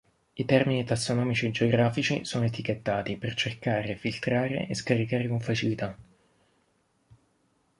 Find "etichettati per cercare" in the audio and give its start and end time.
2.45-3.95